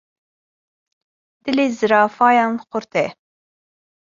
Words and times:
Dilê 1.43 1.67
zirafayan 1.79 2.53
xurt 2.69 2.91
e. 3.03 3.05